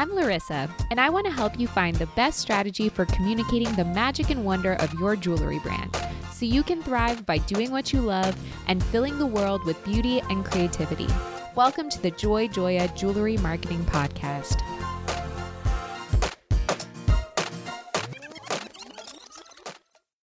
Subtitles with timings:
[0.00, 3.84] I'm Larissa, and I want to help you find the best strategy for communicating the
[3.84, 5.94] magic and wonder of your jewelry brand
[6.32, 8.34] so you can thrive by doing what you love
[8.66, 11.06] and filling the world with beauty and creativity.
[11.54, 14.62] Welcome to the Joy Joya Jewelry Marketing Podcast.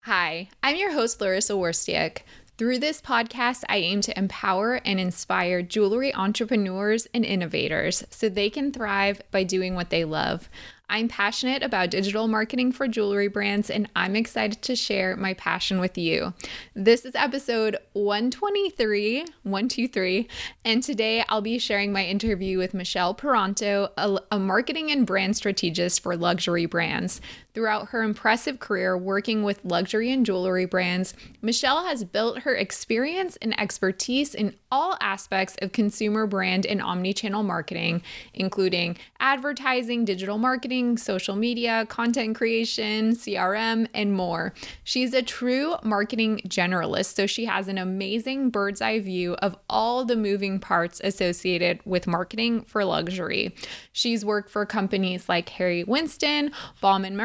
[0.02, 2.22] Hi, I'm your host, Larissa Worstiak.
[2.58, 8.50] Through this podcast, I aim to empower and inspire jewelry entrepreneurs and innovators so they
[8.50, 10.50] can thrive by doing what they love.
[10.90, 15.80] I'm passionate about digital marketing for jewelry brands, and I'm excited to share my passion
[15.80, 16.32] with you.
[16.74, 20.28] This is episode 123, 123,
[20.64, 25.36] and today I'll be sharing my interview with Michelle Peranteau, a, a marketing and brand
[25.36, 27.20] strategist for luxury brands.
[27.54, 33.36] Throughout her impressive career working with luxury and jewelry brands, Michelle has built her experience
[33.42, 38.02] and expertise in all aspects of consumer brand and omnichannel marketing,
[38.34, 44.52] including advertising, digital marketing, social media, content creation, CRM, and more.
[44.84, 50.04] She's a true marketing generalist, so she has an amazing bird's eye view of all
[50.04, 53.54] the moving parts associated with marketing for luxury.
[53.92, 56.52] She's worked for companies like Harry Winston,
[56.82, 57.16] Baume &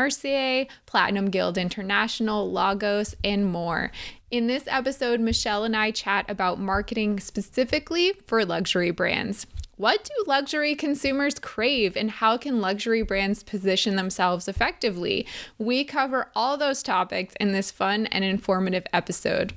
[0.85, 3.91] Platinum Guild International, Lagos, and more.
[4.31, 9.45] In this episode, Michelle and I chat about marketing specifically for luxury brands.
[9.75, 15.25] What do luxury consumers crave and how can luxury brands position themselves effectively?
[15.57, 19.53] We cover all those topics in this fun and informative episode.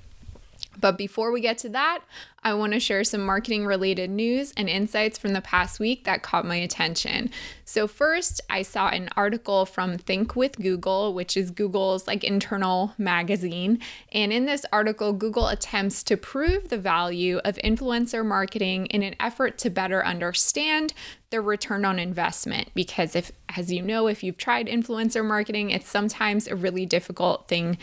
[0.80, 2.00] But before we get to that,
[2.46, 6.22] I want to share some marketing related news and insights from the past week that
[6.22, 7.30] caught my attention.
[7.64, 12.92] So, first, I saw an article from Think with Google, which is Google's like internal
[12.98, 13.80] magazine.
[14.12, 19.16] And in this article, Google attempts to prove the value of influencer marketing in an
[19.18, 20.92] effort to better understand
[21.30, 25.89] the return on investment because if as you know if you've tried influencer marketing it's
[25.89, 27.77] sometimes a really difficult thing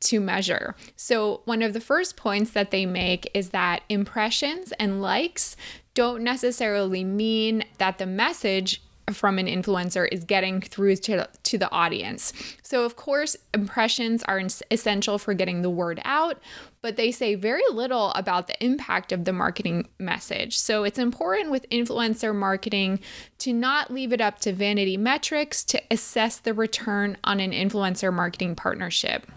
[0.00, 0.74] to measure.
[0.96, 5.56] So, one of the first points that they make is that impressions and likes
[5.94, 11.70] don't necessarily mean that the message from an influencer is getting through to, to the
[11.70, 12.32] audience.
[12.62, 16.40] So, of course, impressions are essential for getting the word out,
[16.82, 20.58] but they say very little about the impact of the marketing message.
[20.58, 23.00] So, it's important with influencer marketing
[23.38, 28.12] to not leave it up to vanity metrics to assess the return on an influencer
[28.12, 29.30] marketing partnership.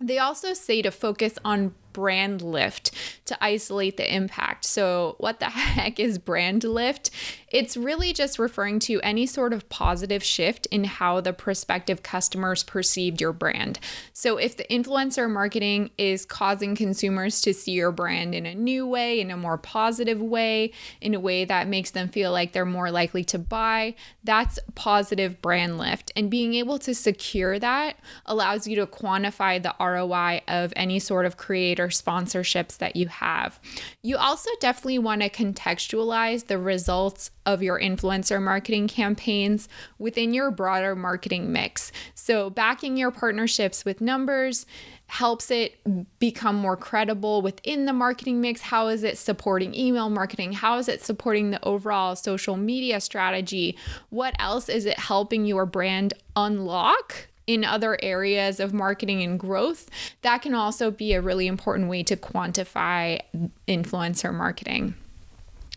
[0.00, 2.90] They also say to focus on brand lift
[3.26, 4.64] to isolate the impact.
[4.64, 7.10] So, what the heck is brand lift?
[7.50, 12.62] It's really just referring to any sort of positive shift in how the prospective customers
[12.62, 13.78] perceived your brand.
[14.12, 18.86] So, if the influencer marketing is causing consumers to see your brand in a new
[18.86, 22.64] way, in a more positive way, in a way that makes them feel like they're
[22.64, 23.94] more likely to buy,
[24.24, 26.12] that's positive brand lift.
[26.16, 31.26] And being able to secure that allows you to quantify the ROI of any sort
[31.26, 33.60] of creator sponsorships that you have.
[34.02, 39.68] You also definitely want to contextualize the results of your influencer marketing campaigns
[39.98, 41.92] within your broader marketing mix.
[42.14, 44.66] So, backing your partnerships with numbers
[45.08, 45.80] helps it
[46.18, 48.60] become more credible within the marketing mix.
[48.60, 50.52] How is it supporting email marketing?
[50.52, 53.76] How is it supporting the overall social media strategy?
[54.10, 59.90] What else is it helping your brand unlock in other areas of marketing and growth,
[60.22, 63.18] that can also be a really important way to quantify
[63.66, 64.94] influencer marketing.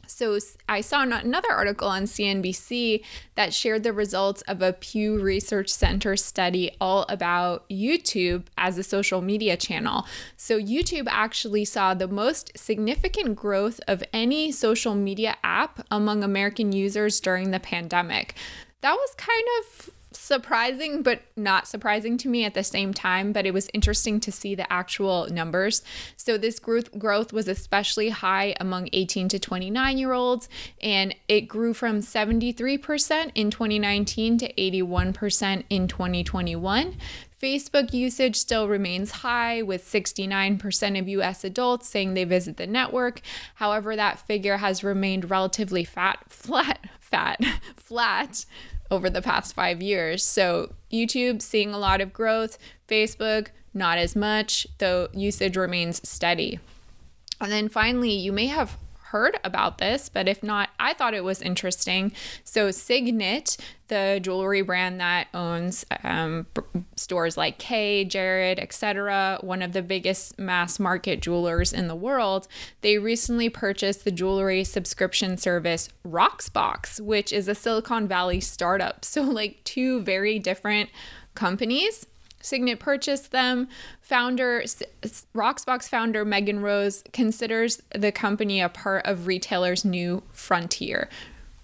[0.06, 0.38] So
[0.68, 3.04] I saw another article on CNBC
[3.36, 8.84] that shared the results of a Pew Research Center study all about YouTube as a
[8.84, 10.06] social media channel.
[10.36, 16.74] So YouTube actually saw the most significant growth of any social media app among American
[16.74, 18.36] users during the pandemic.
[18.82, 23.46] That was kind of surprising but not surprising to me at the same time but
[23.46, 25.84] it was interesting to see the actual numbers
[26.18, 30.50] so this growth growth was especially high among 18 to 29 year olds
[30.82, 36.98] and it grew from 73% in 2019 to 81% in 2021
[37.42, 43.22] Facebook usage still remains high, with 69% of US adults saying they visit the network.
[43.56, 47.44] However, that figure has remained relatively fat, flat, fat,
[47.76, 48.46] flat
[48.92, 50.24] over the past five years.
[50.24, 52.58] So, YouTube seeing a lot of growth,
[52.88, 56.60] Facebook, not as much, though usage remains steady.
[57.40, 58.78] And then finally, you may have
[59.12, 62.14] heard about this, but if not, I thought it was interesting.
[62.44, 63.58] So, Signet,
[63.90, 66.48] the jewelry brand that owns um,
[66.96, 72.48] stores like Kay, Jared, etc., one of the biggest mass market jewelers in the world,
[72.80, 79.06] they recently purchased the jewelry subscription service Rocksbox, which is a Silicon Valley startup.
[79.12, 80.90] So, like two very different
[81.36, 82.06] companies
[82.42, 83.68] Signet purchased them.
[84.02, 84.64] Founder,
[85.36, 91.10] Rocksbox founder Meaghan Rose considers the company a part of retailer's new frontier.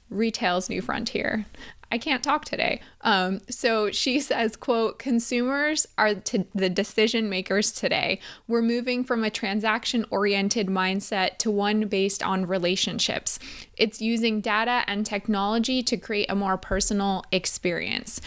[0.10, 1.46] Retail's new frontier.
[1.92, 2.82] I can't talk today.
[3.02, 6.16] Um, so she says, quote, consumers are
[6.54, 8.20] the decision makers today.
[8.48, 13.40] We're moving from a transaction oriented mindset to one based on relationships.
[13.78, 18.22] It's using data and technology to create a more personal experience,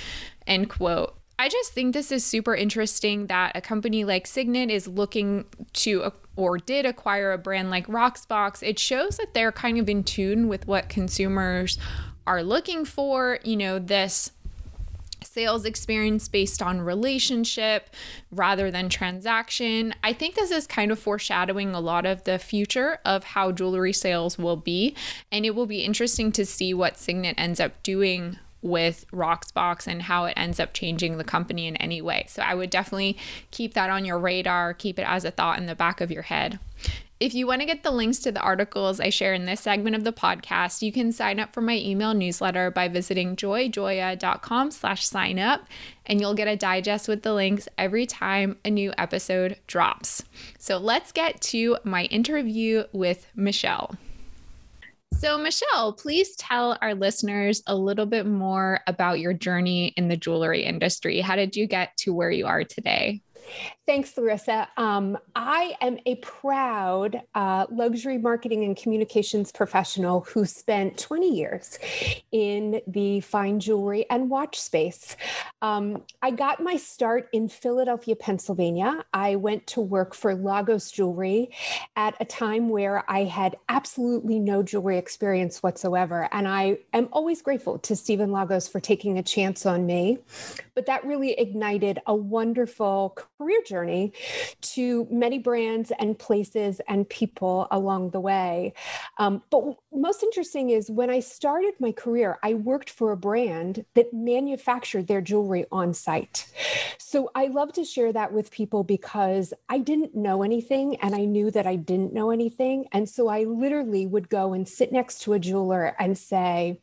[0.47, 1.17] end quote.
[1.41, 6.13] I just think this is super interesting that a company like Signet is looking to
[6.37, 8.63] or did acquire a brand like Rocksbox.
[8.63, 11.79] It shows that they're kind of in tune with what consumers
[12.27, 13.39] are looking for.
[13.43, 14.33] You know, this
[15.25, 17.89] sales experience based on relationship
[18.31, 19.95] rather than transaction.
[20.05, 23.95] I think this is kind of foreshadowing a lot of the future of how jewelry
[23.95, 24.95] sales will be.
[25.33, 30.03] And it will be interesting to see what Signet ends up doing with Rocksbox and
[30.03, 32.27] how it ends up changing the company in any way.
[32.29, 33.17] So I would definitely
[33.51, 36.23] keep that on your radar, keep it as a thought in the back of your
[36.23, 36.59] head.
[37.21, 39.95] If you want to get the links to the articles I share in this segment
[39.95, 45.07] of the podcast, you can sign up for my email newsletter by visiting joyjoya.com slash
[45.07, 45.67] sign up,
[46.07, 50.25] and you'll get a digest with the links every time a new episode drops.
[50.59, 53.97] So let's get to my interview with Michelle.
[55.21, 60.17] So, Michelle, please tell our listeners a little bit more about your journey in the
[60.17, 61.21] jewelry industry.
[61.21, 63.21] How did you get to where you are today?
[63.87, 64.69] Thanks, Larissa.
[64.77, 71.79] Um, I am a proud uh, luxury marketing and communications professional who spent 20 years
[72.31, 75.17] in the fine jewelry and watch space.
[75.63, 79.05] Um, I got my start in Philadelphia, Pennsylvania.
[79.13, 81.51] I went to work for Lagos Jewelry
[81.97, 86.29] at a time where I had absolutely no jewelry experience whatsoever.
[86.33, 90.19] And I am always grateful to Steven Lagos for taking a chance on me.
[90.81, 94.15] But that really ignited a wonderful career journey
[94.63, 98.73] to many brands and places and people along the way.
[99.19, 103.85] Um, but most interesting is when I started my career, I worked for a brand
[103.93, 106.47] that manufactured their jewelry on site.
[106.99, 111.27] So I love to share that with people because I didn't know anything and I
[111.27, 112.87] knew that I didn't know anything.
[112.93, 116.81] And so I literally would go and sit next to a jeweler and say,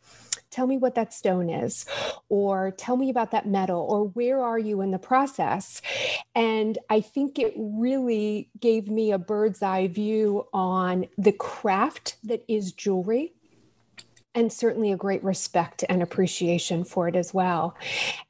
[0.49, 1.85] tell me what that stone is,
[2.29, 5.81] or tell me about that metal, or where are you in the process?
[6.35, 12.43] And I think it really gave me a bird's eye view on the craft that
[12.47, 13.33] is jewelry
[14.37, 17.75] and certainly a great respect and appreciation for it as well.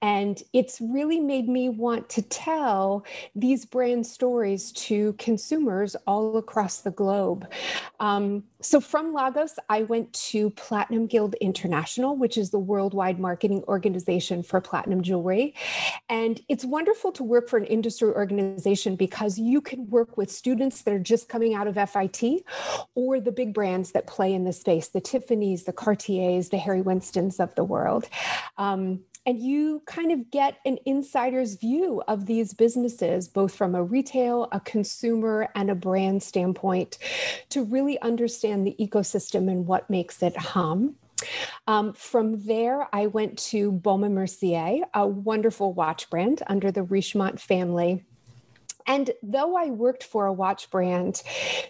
[0.01, 3.04] And it's really made me want to tell
[3.36, 7.45] these brand stories to consumers all across the globe.
[8.00, 13.63] Um, so from Lagos, I went to Platinum Guild International, which is the worldwide marketing
[13.68, 15.53] organization for platinum jewelry.
[16.07, 20.83] And it's wonderful to work for an industry organization because you can work with students
[20.83, 22.45] that are just coming out of FIT
[22.95, 26.81] or the big brands that play in the space, the Tiffany's, the Cartiers, the Harry
[26.81, 28.07] Winstons of the world.
[28.57, 33.83] Um, and you kind of get an insider's view of these businesses, both from a
[33.83, 36.98] retail, a consumer, and a brand standpoint,
[37.50, 40.95] to really understand the ecosystem and what makes it hum.
[41.67, 47.39] Um, from there, I went to Baume Mercier, a wonderful watch brand under the Richemont
[47.39, 48.05] family
[48.88, 51.22] and though I worked for a watch brand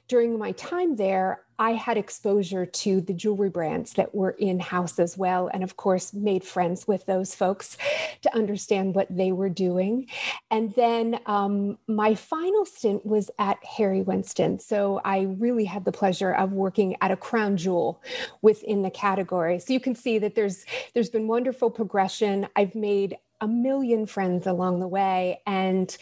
[0.08, 5.00] during my time there, I had exposure to the jewelry brands that were in house
[5.00, 5.50] as well.
[5.52, 7.78] And of course, made friends with those folks
[8.22, 10.08] to understand what they were doing.
[10.52, 14.60] And then um, my final stint was at Harry Winston.
[14.60, 18.04] So I really had the pleasure of working at a crown jewel
[18.44, 19.58] within the category.
[19.60, 22.48] So you can see that there's there's been wonderful progression.
[22.56, 25.41] I've made a million friends along the way.
[25.46, 25.96] And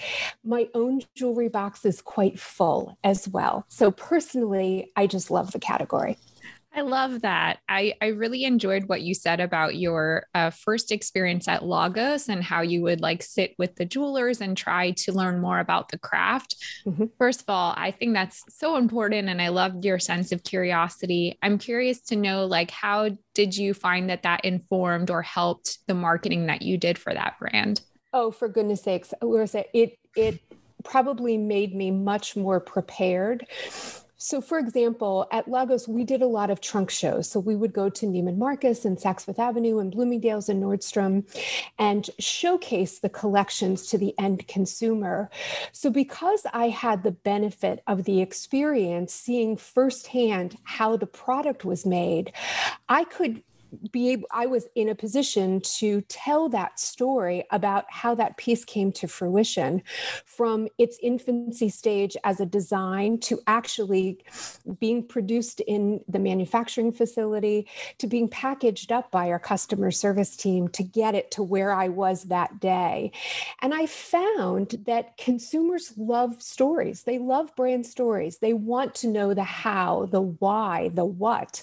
[0.43, 3.65] my own jewelry box is quite full as well.
[3.67, 6.17] So personally, I just love the category.
[6.75, 7.60] I love that.
[7.70, 12.44] I, I really enjoyed what you said about your uh, first experience at Lagos and
[12.44, 15.98] how you would like sit with the jewelers and try to learn more about the
[15.98, 16.58] craft.
[16.86, 17.05] Mm-hmm.
[17.17, 19.29] First of all, I think that's so important.
[19.29, 21.38] And I loved your sense of curiosity.
[21.41, 25.94] I'm curious to know, like, how did you find that that informed or helped the
[25.94, 27.79] marketing that you did for that brand?
[28.12, 30.39] Oh, for goodness sakes, Larissa, it, it
[30.84, 33.48] probably made me much more prepared
[34.17, 37.29] So, for example, at Lagos, we did a lot of trunk shows.
[37.29, 41.25] So, we would go to Neiman Marcus and Saks Fifth Avenue and Bloomingdale's and Nordstrom
[41.77, 45.29] and showcase the collections to the end consumer.
[45.72, 51.86] So, because I had the benefit of the experience seeing firsthand how the product was
[51.86, 52.31] made,
[52.88, 53.43] I could
[53.91, 58.65] be able i was in a position to tell that story about how that piece
[58.65, 59.82] came to fruition
[60.25, 64.20] from its infancy stage as a design to actually
[64.79, 67.67] being produced in the manufacturing facility
[67.98, 71.88] to being packaged up by our customer service team to get it to where i
[71.88, 73.12] was that day.
[73.62, 77.03] And i found that consumers love stories.
[77.03, 78.38] They love brand stories.
[78.38, 81.62] They want to know the how the why the what.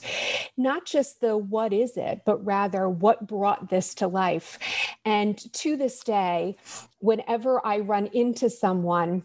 [0.57, 4.59] Not just the what is it it, but rather what brought this to life.
[5.05, 6.57] And to this day,
[6.99, 9.23] whenever I run into someone,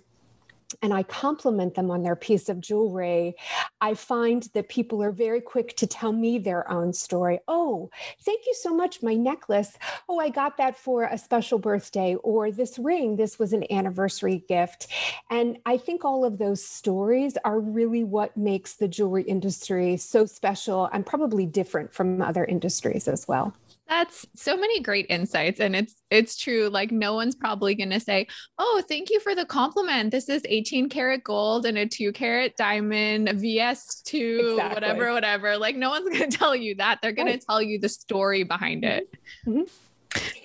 [0.82, 3.36] and I compliment them on their piece of jewelry,
[3.80, 7.40] I find that people are very quick to tell me their own story.
[7.48, 7.90] Oh,
[8.22, 9.02] thank you so much.
[9.02, 9.78] My necklace.
[10.10, 12.16] Oh, I got that for a special birthday.
[12.16, 14.88] Or this ring, this was an anniversary gift.
[15.30, 20.26] And I think all of those stories are really what makes the jewelry industry so
[20.26, 23.56] special and probably different from other industries as well.
[23.88, 28.00] That's so many great insights and it's it's true like no one's probably going to
[28.00, 28.28] say,
[28.58, 30.12] "Oh, thank you for the compliment.
[30.12, 34.76] This is 18 karat gold and a 2 karat diamond VS2 exactly.
[34.76, 37.00] whatever whatever." Like no one's going to tell you that.
[37.02, 37.40] They're going right.
[37.40, 39.10] to tell you the story behind it.
[39.46, 39.64] Mm-hmm.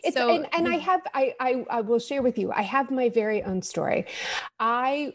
[0.05, 2.53] It's, so, and, and I have I, I I will share with you.
[2.53, 4.07] I have my very own story.
[4.59, 5.15] I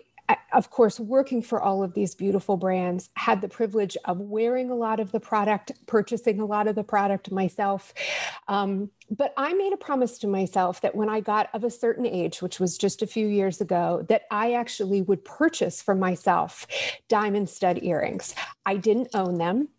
[0.53, 4.75] of course, working for all of these beautiful brands, had the privilege of wearing a
[4.75, 7.93] lot of the product, purchasing a lot of the product myself.
[8.47, 12.05] Um, but I made a promise to myself that when I got of a certain
[12.05, 16.67] age, which was just a few years ago, that I actually would purchase for myself
[17.07, 18.35] diamond stud earrings.
[18.65, 19.69] I didn't own them.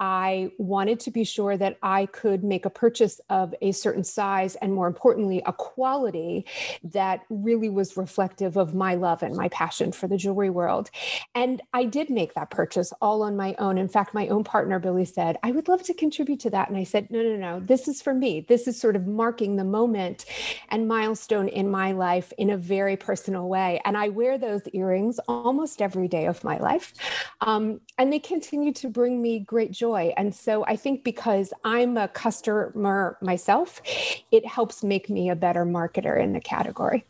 [0.00, 4.54] I wanted to be sure that I could make a purchase of a certain size
[4.56, 6.46] and, more importantly, a quality
[6.82, 10.90] that really was reflective of my love and my passion for the jewelry world.
[11.34, 13.76] And I did make that purchase all on my own.
[13.76, 16.68] In fact, my own partner, Billy, said, I would love to contribute to that.
[16.68, 18.46] And I said, no, no, no, this is for me.
[18.48, 20.24] This is sort of marking the moment
[20.68, 23.80] and milestone in my life in a very personal way.
[23.84, 26.92] And I wear those earrings almost every day of my life.
[27.40, 30.12] Um, and they continue to bring me great joy.
[30.16, 33.80] And so I think because I'm a customer myself,
[34.30, 37.04] it helps make me a better marketer in the category.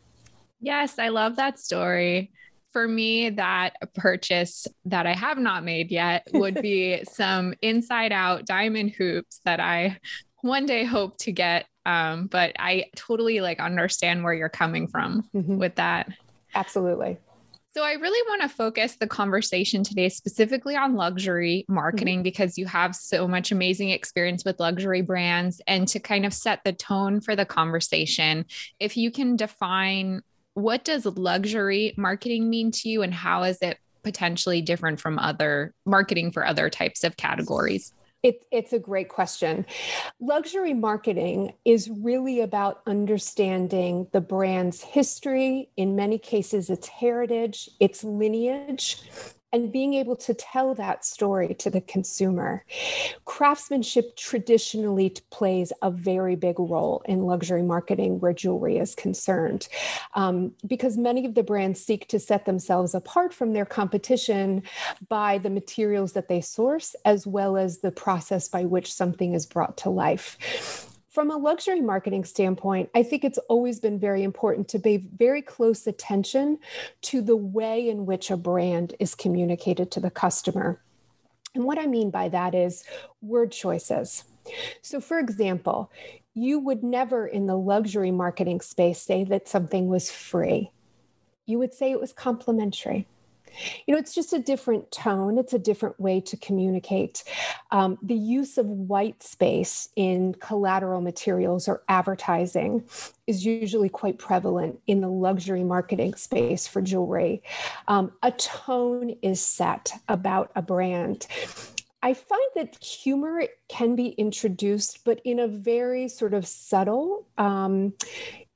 [0.61, 2.31] Yes, I love that story
[2.71, 8.45] for me, that purchase that I have not made yet would be some inside out
[8.45, 9.97] diamond hoops that I
[10.41, 11.65] one day hope to get.
[11.85, 15.57] Um, but I totally like understand where you're coming from mm-hmm.
[15.57, 16.11] with that.
[16.53, 17.17] Absolutely.
[17.71, 22.23] So, I really want to focus the conversation today specifically on luxury marketing mm-hmm.
[22.23, 25.61] because you have so much amazing experience with luxury brands.
[25.67, 28.45] And to kind of set the tone for the conversation,
[28.79, 30.21] if you can define
[30.55, 35.73] what does luxury marketing mean to you and how is it potentially different from other
[35.85, 37.93] marketing for other types of categories?
[38.21, 39.65] It, it's a great question.
[40.19, 48.03] Luxury marketing is really about understanding the brand's history, in many cases, its heritage, its
[48.03, 49.01] lineage,
[49.51, 52.63] and being able to tell that story to the consumer.
[53.25, 59.67] Craftsmanship traditionally plays a very big role in luxury marketing where jewelry is concerned,
[60.15, 64.63] um, because many of the brands seek to set themselves apart from their competition
[65.07, 69.45] by the materials that they source, as well as the process by which something is
[69.45, 74.67] brought to life from a luxury marketing standpoint, I think it's always been very important
[74.69, 76.59] to pay very close attention
[77.03, 80.81] to the way in which a brand is communicated to the customer.
[81.55, 82.83] And what I mean by that is
[83.21, 84.23] word choices.
[84.81, 85.91] So, for example,
[86.35, 90.71] you would never in the luxury marketing space say that something was free.
[91.47, 93.07] You would say it was complimentary
[93.85, 95.37] you know it's just a different tone.
[95.37, 97.23] It's a different way to communicate.
[97.71, 102.83] Um, the use of white space in collateral materials or advertising
[103.27, 107.43] is usually quite prevalent in the luxury marketing space for jewelry.
[107.87, 111.27] Um, a tone is set about a brand.
[112.01, 117.93] I find that humor can be introduced, but in a very sort of subtle, um,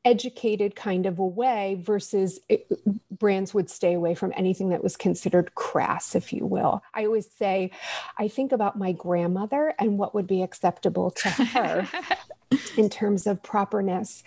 [0.05, 2.67] educated kind of a way versus it,
[3.12, 7.29] brands would stay away from anything that was considered crass if you will i always
[7.38, 7.72] say
[8.17, 11.88] i think about my grandmother and what would be acceptable to her
[12.77, 14.24] in terms of properness.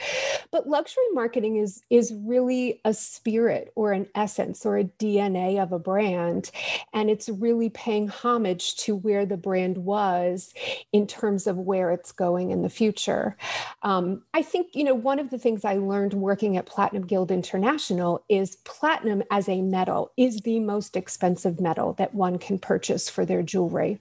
[0.51, 5.73] But luxury marketing is is really a spirit or an essence or a DNA of
[5.73, 6.51] a brand
[6.93, 10.55] and it's really paying homage to where the brand was
[10.93, 13.37] in terms of where it's going in the future.
[13.83, 17.31] Um, I think you know one of the things I learned working at Platinum Guild
[17.31, 23.09] International is platinum as a metal is the most expensive metal that one can purchase
[23.09, 23.99] for their jewelry.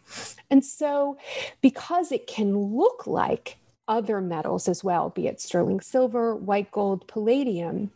[0.50, 1.18] And so
[1.62, 7.08] because it can look like other metals as well, be it sterling silver, white gold,
[7.08, 7.92] palladium.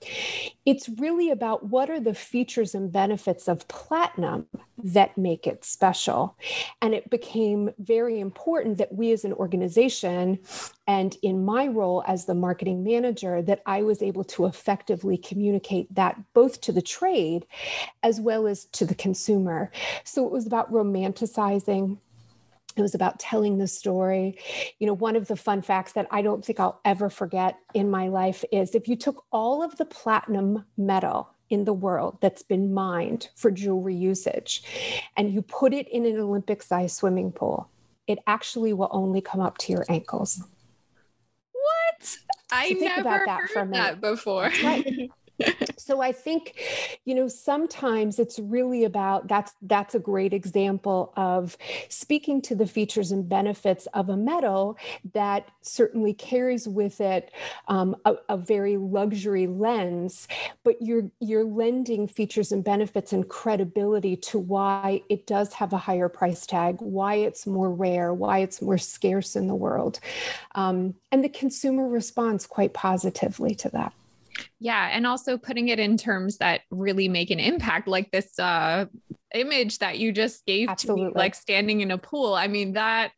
[0.65, 4.45] It's really about what are the features and benefits of platinum
[4.83, 6.37] that make it special.
[6.81, 10.39] And it became very important that we as an organization,
[10.87, 15.93] and in my role as the marketing manager, that I was able to effectively communicate
[15.95, 17.45] that both to the trade
[18.03, 19.71] as well as to the consumer.
[20.03, 21.97] So it was about romanticizing
[22.79, 24.37] it was about telling the story.
[24.79, 27.91] You know, one of the fun facts that I don't think I'll ever forget in
[27.91, 32.43] my life is if you took all of the platinum metal in the world that's
[32.43, 34.63] been mined for jewelry usage
[35.17, 37.69] and you put it in an Olympic sized swimming pool,
[38.07, 40.43] it actually will only come up to your ankles.
[41.51, 42.17] What?
[42.51, 44.49] I never about that heard that before.
[44.63, 45.11] Right.
[45.77, 46.55] so i think
[47.05, 51.57] you know sometimes it's really about that's that's a great example of
[51.89, 54.77] speaking to the features and benefits of a metal
[55.13, 57.31] that certainly carries with it
[57.67, 60.27] um, a, a, very luxury lens
[60.63, 65.77] but you're you're lending features and benefits and credibility to why it does have a
[65.77, 69.99] higher price tag why it's more rare why it's more scarce in the world.
[70.55, 73.93] Um, and the consumer responds quite positively to that
[74.59, 74.89] yeah.
[74.91, 78.85] And also putting it in terms that really make an impact, like this uh,
[79.33, 81.05] image that you just gave Absolutely.
[81.05, 82.33] to me, like standing in a pool.
[82.33, 83.11] I mean, that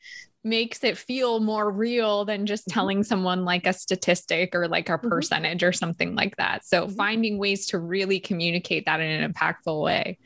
[0.44, 2.74] makes it feel more real than just mm-hmm.
[2.74, 5.10] telling someone like a statistic or like a mm-hmm.
[5.10, 6.66] percentage or something like that.
[6.66, 6.96] So mm-hmm.
[6.96, 10.18] finding ways to really communicate that in an impactful way.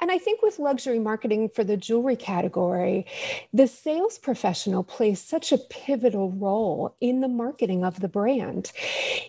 [0.00, 3.06] And I think with luxury marketing for the jewelry category,
[3.52, 8.72] the sales professional plays such a pivotal role in the marketing of the brand.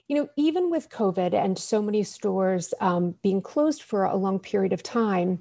[0.08, 4.40] You know, even with COVID and so many stores um, being closed for a long
[4.40, 5.40] period of time,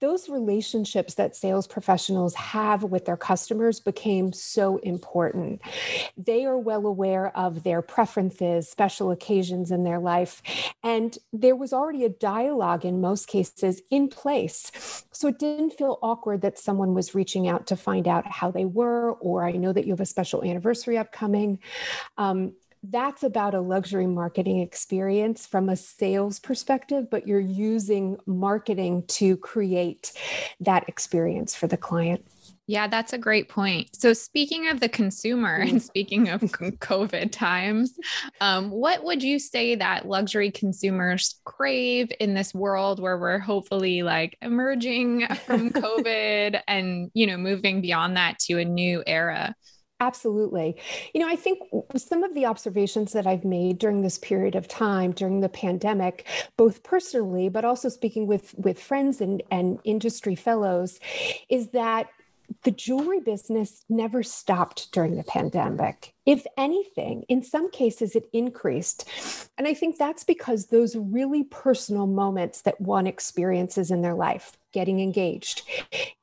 [0.00, 5.60] those relationships that sales professionals have with their customers became so important.
[6.16, 10.42] They are well aware of their preferences, special occasions in their life,
[10.82, 15.04] and there was already a dialogue in most cases in place place.
[15.12, 18.64] So it didn't feel awkward that someone was reaching out to find out how they
[18.64, 21.58] were, or I know that you have a special anniversary upcoming.
[22.16, 29.04] Um, that's about a luxury marketing experience from a sales perspective, but you're using marketing
[29.08, 30.12] to create
[30.60, 32.24] that experience for the client.
[32.68, 33.94] Yeah, that's a great point.
[33.94, 35.78] So, speaking of the consumer and mm-hmm.
[35.78, 37.92] speaking of COVID times,
[38.40, 44.02] um, what would you say that luxury consumers crave in this world where we're hopefully
[44.02, 49.54] like emerging from COVID and, you know, moving beyond that to a new era?
[49.98, 50.76] Absolutely.
[51.14, 51.60] You know, I think
[51.96, 56.26] some of the observations that I've made during this period of time, during the pandemic,
[56.56, 60.98] both personally, but also speaking with, with friends and, and industry fellows,
[61.48, 62.08] is that
[62.62, 66.14] the jewelry business never stopped during the pandemic.
[66.26, 69.08] If anything, in some cases, it increased.
[69.58, 74.56] And I think that's because those really personal moments that one experiences in their life
[74.72, 75.62] getting engaged,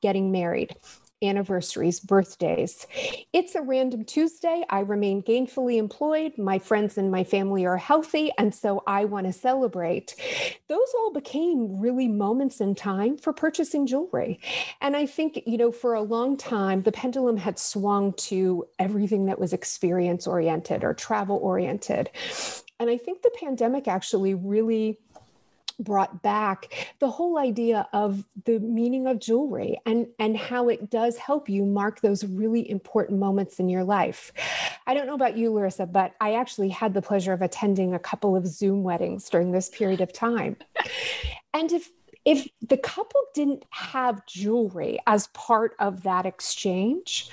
[0.02, 0.74] getting married,
[1.22, 2.86] anniversaries, birthdays.
[3.32, 4.64] It's a random Tuesday.
[4.70, 6.36] I remain gainfully employed.
[6.38, 8.32] My friends and my family are healthy.
[8.38, 10.14] And so I want to celebrate.
[10.68, 14.40] Those all became really moments in time for purchasing jewelry.
[14.80, 19.26] And I think, you know, for a long time, the pendulum had swung to everything
[19.26, 22.10] that was experience oriented or travel oriented.
[22.78, 24.98] And I think the pandemic actually really
[25.80, 31.16] brought back the whole idea of the meaning of jewelry and and how it does
[31.16, 34.32] help you mark those really important moments in your life.
[34.86, 37.98] I don't know about you Larissa, but I actually had the pleasure of attending a
[37.98, 40.56] couple of Zoom weddings during this period of time.
[41.54, 41.90] And if
[42.24, 47.30] if the couple didn't have jewelry as part of that exchange,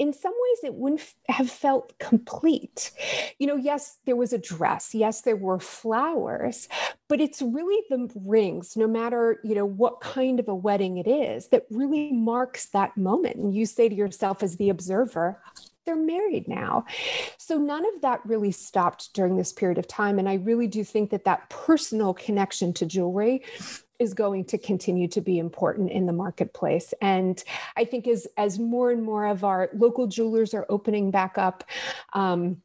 [0.00, 2.90] in some ways it wouldn't have felt complete.
[3.38, 6.68] You know, yes, there was a dress, yes, there were flowers,
[7.06, 11.06] but it's really the rings, no matter, you know, what kind of a wedding it
[11.06, 13.36] is, that really marks that moment.
[13.36, 15.42] And you say to yourself as the observer,
[15.84, 16.86] they're married now.
[17.36, 20.18] So none of that really stopped during this period of time.
[20.18, 23.42] And I really do think that that personal connection to jewelry
[24.00, 26.92] is going to continue to be important in the marketplace.
[27.00, 27.42] And
[27.76, 31.62] I think as, as more and more of our local jewelers are opening back up,
[32.14, 32.62] um,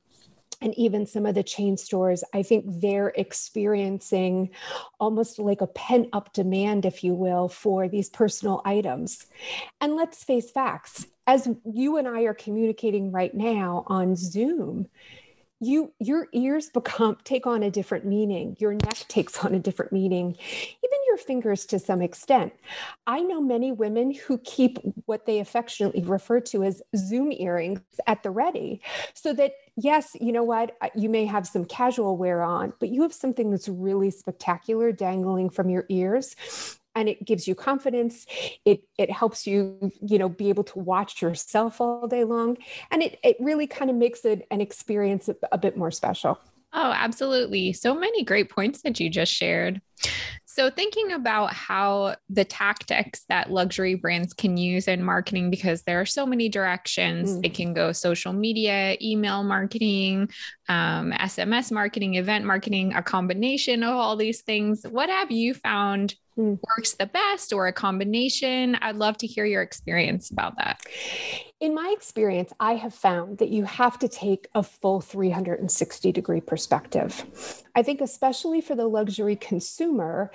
[0.62, 4.52] and even some of the chain stores, I think they're experiencing
[5.00, 9.26] almost like a pent up demand, if you will, for these personal items.
[9.82, 14.88] And let's face facts as you and I are communicating right now on Zoom,
[15.62, 19.94] you your ears become take on a different meaning your neck takes on a different
[19.94, 22.54] meaning even fingers to some extent.
[23.08, 28.24] I know many women who keep what they affectionately refer to as zoom earrings at
[28.24, 28.82] the ready
[29.14, 33.02] so that yes you know what you may have some casual wear on but you
[33.02, 36.36] have something that's really spectacular dangling from your ears
[36.96, 38.26] and it gives you confidence.
[38.64, 42.58] It it helps you you know be able to watch yourself all day long
[42.90, 46.40] and it, it really kind of makes it an experience a, a bit more special.
[46.74, 47.74] Oh absolutely.
[47.74, 49.82] So many great points that you just shared
[50.56, 56.00] so, thinking about how the tactics that luxury brands can use in marketing, because there
[56.00, 57.42] are so many directions, mm.
[57.42, 60.30] they can go social media, email marketing,
[60.70, 64.86] um, SMS marketing, event marketing, a combination of all these things.
[64.90, 66.58] What have you found mm.
[66.70, 68.76] works the best or a combination?
[68.76, 70.80] I'd love to hear your experience about that.
[71.66, 76.40] In my experience, I have found that you have to take a full 360 degree
[76.40, 77.26] perspective.
[77.76, 80.30] I think, especially for the luxury consumer,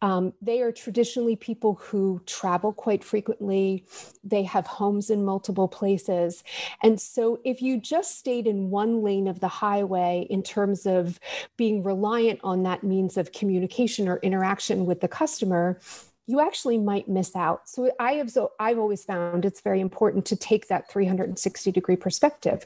[0.00, 3.86] um, they are traditionally people who travel quite frequently.
[4.24, 6.42] They have homes in multiple places.
[6.82, 11.20] And so, if you just stayed in one lane of the highway in terms of
[11.56, 15.78] being reliant on that means of communication or interaction with the customer,
[16.26, 17.68] you actually might miss out.
[17.68, 21.96] So I have so I've always found it's very important to take that 360 degree
[21.96, 22.64] perspective.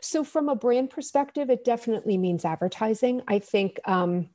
[0.00, 3.22] So from a brand perspective, it definitely means advertising.
[3.28, 4.28] I think um,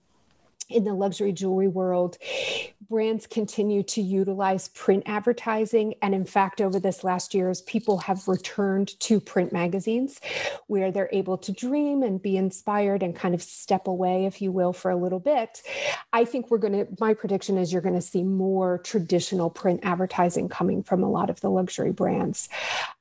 [0.70, 2.18] in the luxury jewelry world,
[2.92, 5.96] brands continue to utilize print advertising.
[6.02, 10.20] And in fact, over this last year, as people have returned to print magazines
[10.68, 14.52] where they're able to dream and be inspired and kind of step away, if you
[14.52, 15.62] will, for a little bit,
[16.12, 19.80] I think we're going to, my prediction is you're going to see more traditional print
[19.84, 22.50] advertising coming from a lot of the luxury brands.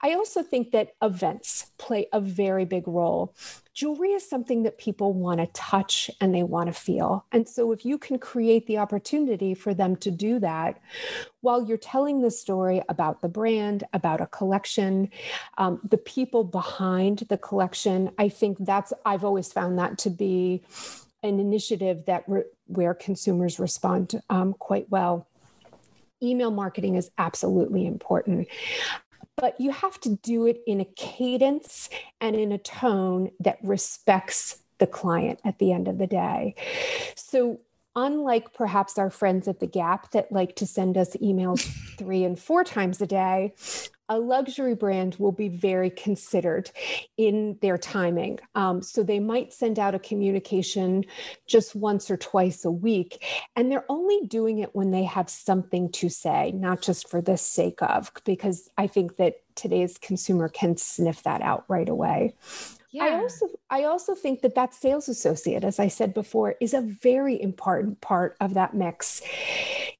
[0.01, 3.35] I also think that events play a very big role
[3.81, 7.25] jewelry is something that people want to touch and they want to feel.
[7.33, 10.79] And so, if you can create the opportunity for them to do that
[11.41, 15.11] while you're telling the story about the brand, about a collection,
[15.57, 20.63] um, the people behind the collection, I think that's, I've always found that to be
[21.23, 25.27] an initiative that re- where consumers respond um, quite well
[26.23, 28.47] email marketing is absolutely important
[29.37, 31.89] but you have to do it in a cadence
[32.21, 36.55] and in a tone that respects the client at the end of the day.
[37.15, 37.61] So,
[38.01, 41.61] unlike perhaps our friends at the Gap that like to send us emails
[41.99, 43.53] three and four times a day,
[44.09, 46.71] a luxury brand will be very considered
[47.17, 48.41] in their timing.
[48.55, 51.05] Um, so they might send out a communication
[51.47, 53.23] just once or twice a week,
[53.55, 57.37] and they're only doing it when they have something to say, not just for the
[57.37, 62.35] sake of, because I think that today's consumer can sniff that out right away.
[62.93, 63.05] Yeah.
[63.05, 66.81] I also I also think that that sales associate as I said before is a
[66.81, 69.23] very important part of that mix.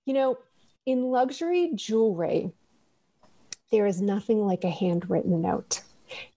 [0.05, 0.39] You know,
[0.87, 2.53] in luxury jewelry,
[3.71, 5.83] there is nothing like a handwritten note.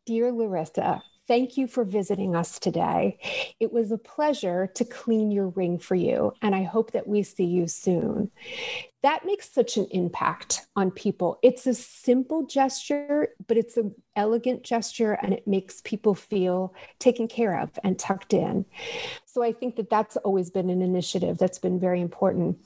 [0.06, 3.20] Dear Larissa, thank you for visiting us today.
[3.60, 7.24] It was a pleasure to clean your ring for you, and I hope that we
[7.24, 8.32] see you soon.
[9.02, 11.40] That makes such an impact on people.
[11.44, 17.28] It's a simple gesture, but it's an elegant gesture, and it makes people feel taken
[17.28, 18.66] care of and tucked in.
[19.26, 22.60] So I think that that's always been an initiative that's been very important.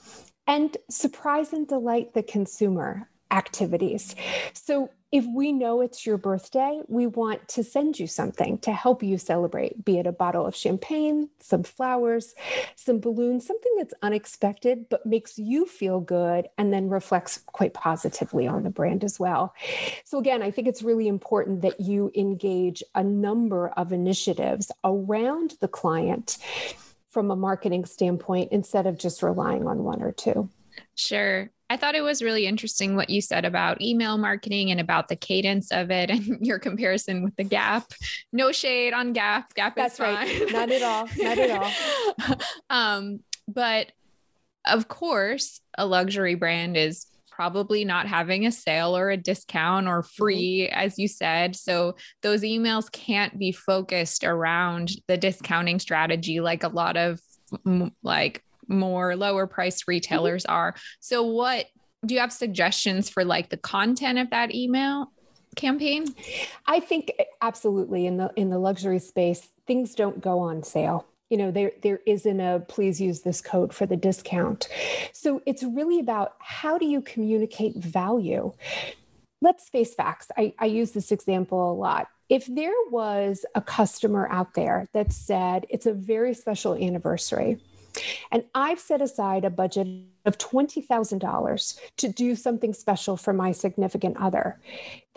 [0.46, 4.16] And surprise and delight the consumer activities.
[4.54, 9.02] So if we know it's your birthday, we want to send you something to help
[9.02, 12.36] you celebrate, be it a bottle of champagne, some flowers,
[12.76, 18.48] some balloons, something that's unexpected but makes you feel good and then reflects quite positively
[18.48, 19.56] on the brand as well.
[20.04, 25.56] So, again, I think it's really important that you engage a number of initiatives around
[25.62, 26.38] the client
[27.08, 30.50] from a marketing standpoint instead of just relying on one or two.
[30.96, 31.50] Sure.
[31.70, 35.16] I thought it was really interesting what you said about email marketing and about the
[35.16, 37.92] cadence of it and your comparison with the Gap.
[38.32, 39.54] No shade on Gap.
[39.54, 40.16] Gap That's is fine.
[40.16, 40.52] Right.
[40.52, 41.10] Not at all.
[41.18, 41.50] Not at
[42.30, 42.36] all.
[42.70, 43.92] um, but
[44.66, 50.02] of course, a luxury brand is probably not having a sale or a discount or
[50.02, 50.24] mm-hmm.
[50.24, 51.56] free, as you said.
[51.56, 57.22] So those emails can't be focused around the discounting strategy like a lot of
[58.02, 59.92] like more lower priced mm-hmm.
[59.92, 60.54] retailers mm-hmm.
[60.54, 60.76] are.
[61.00, 61.66] So what
[62.06, 65.12] do you have suggestions for like the content of that email
[65.56, 66.06] campaign?
[66.66, 71.38] I think absolutely in the in the luxury space things don't go on sale you
[71.38, 74.68] know there there isn't a please use this code for the discount
[75.14, 78.52] so it's really about how do you communicate value
[79.42, 84.28] let's face facts I, I use this example a lot if there was a customer
[84.30, 87.58] out there that said it's a very special anniversary
[88.32, 89.88] and i've set aside a budget
[90.28, 94.60] of $20,000 to do something special for my significant other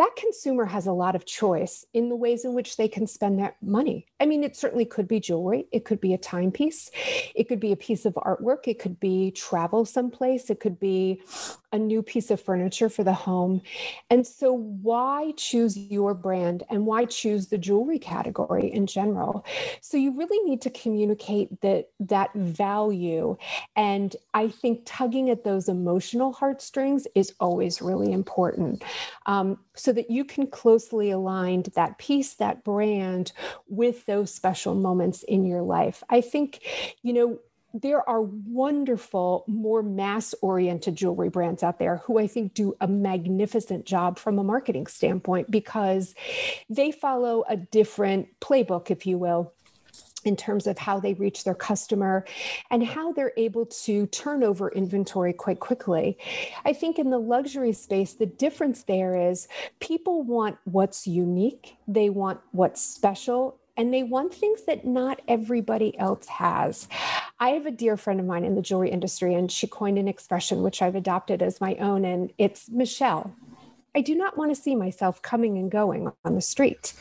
[0.01, 3.39] that consumer has a lot of choice in the ways in which they can spend
[3.39, 4.07] that money.
[4.19, 6.91] I mean, it certainly could be jewelry, it could be a timepiece,
[7.35, 11.21] it could be a piece of artwork, it could be travel someplace, it could be
[11.73, 13.61] a new piece of furniture for the home.
[14.09, 19.45] And so, why choose your brand and why choose the jewelry category in general?
[19.83, 23.37] So, you really need to communicate that that value.
[23.77, 28.83] And I think tugging at those emotional heartstrings is always really important.
[29.25, 33.33] Um, so that you can closely align that piece, that brand
[33.67, 36.03] with those special moments in your life.
[36.11, 36.61] I think,
[37.03, 37.39] you know,
[37.73, 42.89] there are wonderful, more mass oriented jewelry brands out there who I think do a
[42.89, 46.15] magnificent job from a marketing standpoint because
[46.69, 49.55] they follow a different playbook, if you will,
[50.25, 52.25] in terms of how they reach their customer
[52.71, 56.19] and how they're able to turn over inventory quite quickly.
[56.65, 59.49] I think in the luxury space, the difference there is
[59.81, 63.57] people want what's unique, they want what's special.
[63.77, 66.87] And they want things that not everybody else has.
[67.39, 70.07] I have a dear friend of mine in the jewelry industry, and she coined an
[70.07, 73.35] expression which I've adopted as my own, and it's Michelle.
[73.95, 76.95] I do not want to see myself coming and going on the street.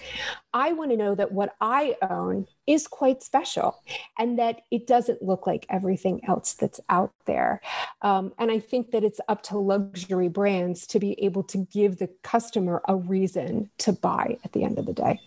[0.54, 3.82] I want to know that what I own is quite special
[4.18, 7.62] and that it doesn't look like everything else that's out there.
[8.02, 11.98] Um, and I think that it's up to luxury brands to be able to give
[11.98, 15.20] the customer a reason to buy at the end of the day.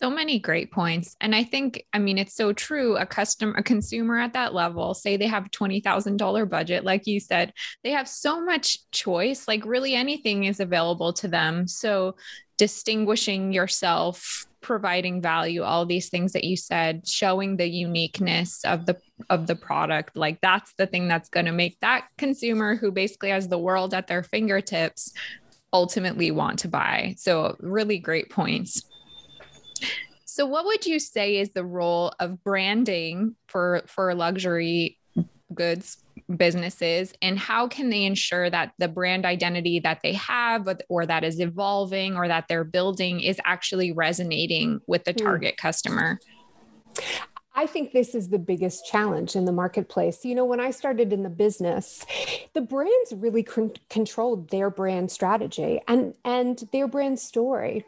[0.00, 1.16] So many great points.
[1.20, 2.96] And I think, I mean, it's so true.
[2.96, 7.52] A customer, a consumer at that level, say they have $20,000 budget, like you said,
[7.82, 11.66] they have so much choice, like really anything is available to them.
[11.66, 12.14] So
[12.58, 18.96] distinguishing yourself, providing value, all these things that you said, showing the uniqueness of the
[19.30, 23.30] of the product, like that's the thing that's going to make that consumer who basically
[23.30, 25.12] has the world at their fingertips
[25.72, 27.14] ultimately want to buy.
[27.18, 28.82] So really great points.
[30.24, 34.98] So what would you say is the role of branding for for luxury
[35.54, 35.98] goods
[36.36, 41.24] businesses and how can they ensure that the brand identity that they have or that
[41.24, 45.24] is evolving or that they're building is actually resonating with the hmm.
[45.24, 46.18] target customer?
[47.54, 50.24] I think this is the biggest challenge in the marketplace.
[50.24, 52.06] You know, when I started in the business,
[52.52, 57.84] the brands really con- controlled their brand strategy and and their brand story.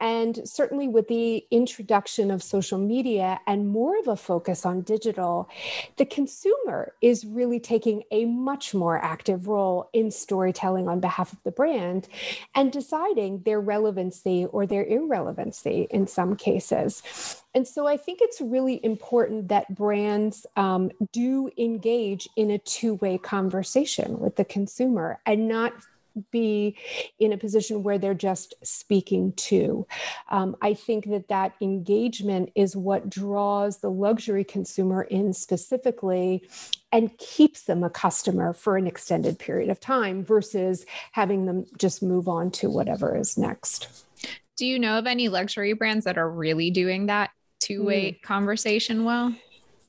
[0.00, 5.48] And certainly with the introduction of social media and more of a focus on digital,
[5.96, 11.42] the consumer is really taking a much more active role in storytelling on behalf of
[11.44, 12.08] the brand
[12.54, 17.02] and deciding their relevancy or their irrelevancy in some cases.
[17.54, 22.94] And so I think it's really important that brands um, do engage in a two
[22.94, 25.72] way conversation with the consumer and not
[26.30, 26.76] be
[27.18, 29.86] in a position where they're just speaking to.
[30.30, 36.48] Um, I think that that engagement is what draws the luxury consumer in specifically
[36.92, 42.02] and keeps them a customer for an extended period of time versus having them just
[42.02, 44.04] move on to whatever is next.
[44.56, 48.22] Do you know of any luxury brands that are really doing that two way mm.
[48.22, 49.34] conversation well?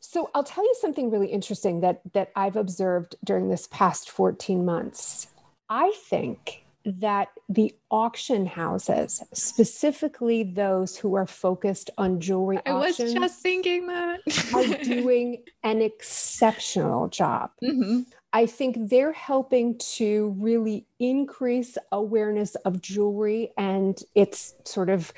[0.02, 4.66] So I'll tell you something really interesting that that I've observed during this past 14
[4.66, 5.28] months.
[5.70, 13.14] I think that the auction houses, specifically those who are focused on jewelry I auctions,
[13.14, 14.22] was just thinking that
[14.54, 17.52] are doing an exceptional job.
[17.62, 18.02] Mm-hmm.
[18.32, 25.12] I think they're helping to really increase awareness of jewelry and its sort of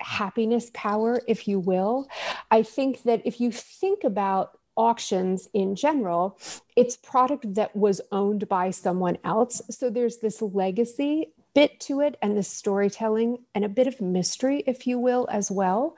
[0.00, 2.08] happiness power, if you will.
[2.50, 6.38] I think that if you think about auctions in general,
[6.76, 9.62] it's product that was owned by someone else.
[9.70, 14.64] So there's this legacy bit to it and the storytelling and a bit of mystery,
[14.66, 15.96] if you will, as well.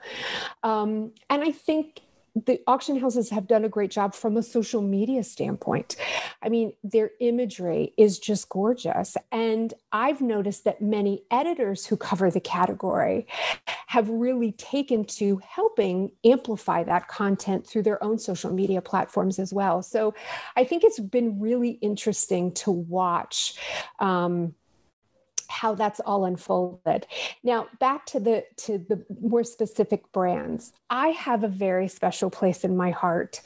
[0.63, 2.01] Um, and I think
[2.45, 5.95] the auction houses have done a great job from a social media standpoint.
[6.41, 9.17] I mean, their imagery is just gorgeous.
[9.31, 13.27] And I've noticed that many editors who cover the category
[13.87, 19.53] have really taken to helping amplify that content through their own social media platforms as
[19.53, 19.81] well.
[19.81, 20.13] So
[20.55, 23.55] I think it's been really interesting to watch.
[23.99, 24.53] Um,
[25.49, 27.07] how that's all unfolded.
[27.43, 30.73] Now, back to the to the more specific brands.
[30.89, 33.41] I have a very special place in my heart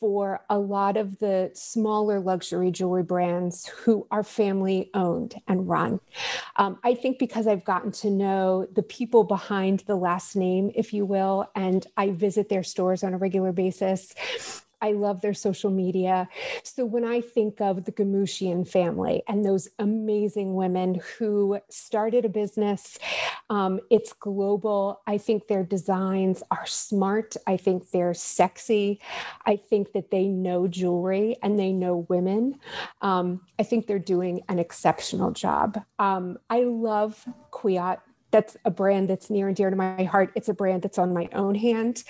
[0.00, 6.00] for a lot of the smaller luxury jewelry brands who are family owned and run.
[6.56, 10.92] Um, I think because I've gotten to know the people behind the last name, if
[10.92, 14.14] you will, and I visit their stores on a regular basis.
[14.86, 16.28] I love their social media.
[16.62, 22.28] So when I think of the Gumuchian family and those amazing women who started a
[22.28, 22.96] business,
[23.50, 25.00] um, it's global.
[25.04, 27.36] I think their designs are smart.
[27.48, 29.00] I think they're sexy.
[29.44, 32.60] I think that they know jewelry and they know women.
[33.02, 35.82] Um, I think they're doing an exceptional job.
[35.98, 37.98] Um, I love Kwiat
[38.32, 40.32] that's a brand that's near and dear to my heart.
[40.34, 42.04] It's a brand that's on my own hand.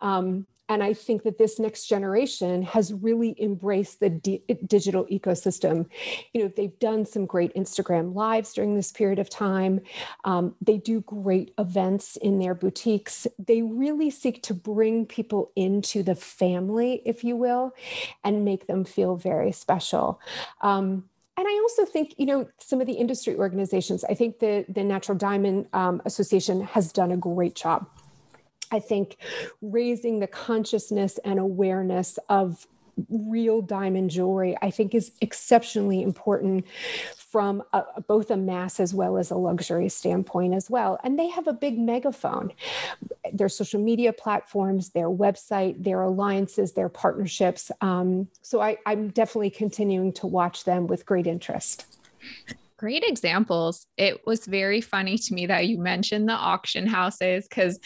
[0.00, 5.86] Um, and I think that this next generation has really embraced the di- digital ecosystem.
[6.32, 9.80] You know, they've done some great Instagram lives during this period of time.
[10.24, 13.26] Um, they do great events in their boutiques.
[13.38, 17.72] They really seek to bring people into the family, if you will,
[18.24, 20.20] and make them feel very special.
[20.62, 21.04] Um,
[21.38, 24.82] and I also think, you know, some of the industry organizations, I think the, the
[24.82, 27.86] Natural Diamond um, Association has done a great job
[28.70, 29.16] I think
[29.62, 32.66] raising the consciousness and awareness of
[33.10, 36.66] real diamond jewelry, I think is exceptionally important
[37.16, 40.98] from a, both a mass as well as a luxury standpoint as well.
[41.04, 42.52] And they have a big megaphone.
[43.32, 47.70] Their social media platforms, their website, their alliances, their partnerships.
[47.82, 51.84] Um, so I, I'm definitely continuing to watch them with great interest.
[52.78, 53.86] Great examples.
[53.96, 57.80] It was very funny to me that you mentioned the auction houses because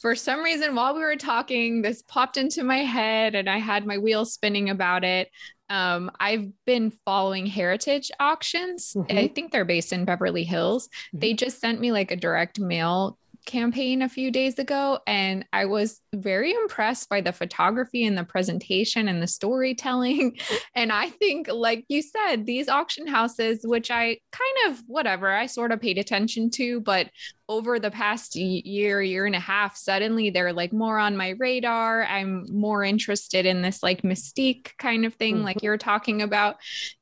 [0.00, 3.86] for some reason, while we were talking, this popped into my head and I had
[3.86, 5.30] my wheels spinning about it.
[5.70, 8.92] Um, I've been following heritage auctions.
[8.94, 9.16] Mm-hmm.
[9.16, 10.88] I think they're based in Beverly Hills.
[10.88, 11.18] Mm-hmm.
[11.20, 15.66] They just sent me like a direct mail campaign a few days ago and I
[15.66, 20.38] was very impressed by the photography and the presentation and the storytelling.
[20.76, 25.46] And I think, like you said, these auction houses, which I kind of, whatever, I
[25.46, 27.10] sort of paid attention to, but
[27.48, 32.04] over the past year, year and a half, suddenly they're like more on my radar.
[32.04, 35.44] I'm more interested in this like mystique kind of thing, mm-hmm.
[35.44, 36.56] like you're talking about.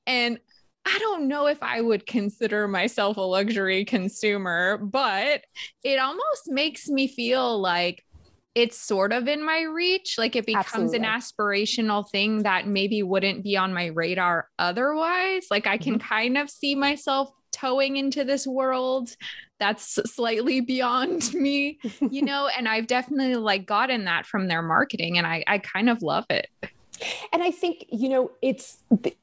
[0.07, 0.39] And
[0.85, 5.43] I don't know if I would consider myself a luxury consumer, but
[5.85, 8.05] it almost makes me feel like
[8.55, 10.17] it's sort of in my reach.
[10.19, 10.99] Like it becomes Absolutely.
[10.99, 15.47] an aspirational thing that maybe wouldn't be on my radar otherwise.
[15.51, 16.09] Like I can mm-hmm.
[16.09, 19.15] kind of see myself toeing into this world
[19.59, 21.79] that's slightly beyond me,
[22.11, 25.89] you know, and I've definitely like gotten that from their marketing and I, I kind
[25.89, 26.49] of love it.
[27.33, 28.79] And I think, you know, it's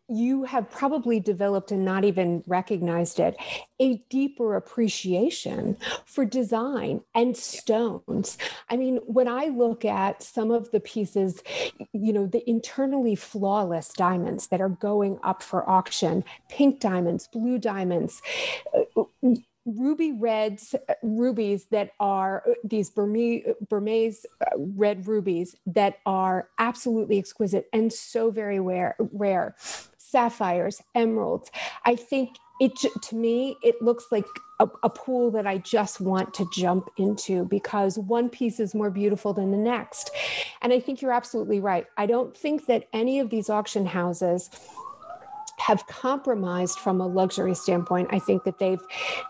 [0.08, 3.38] you have probably developed and not even recognized it
[3.80, 8.38] a deeper appreciation for design and stones.
[8.70, 11.42] I mean, when I look at some of the pieces,
[11.94, 17.58] you know, the internally flawless diamonds that are going up for auction, pink diamonds, blue
[17.58, 18.22] diamonds,
[18.76, 19.04] uh,
[19.78, 26.50] ruby reds, uh, rubies that are uh, these Burmese, Burmese uh, red rubies that are
[26.58, 29.56] absolutely exquisite and so very rare, rare.
[29.98, 31.52] Sapphires, emeralds.
[31.86, 34.26] I think it to me it looks like
[34.60, 38.90] a, a, pool that I just want to jump into because one piece is more
[38.90, 40.12] beautiful than the next.
[40.62, 41.86] And I think you're absolutely right.
[41.96, 44.50] I don't think that any of these auction houses
[45.60, 48.08] have compromised from a luxury standpoint.
[48.12, 48.82] I think that they've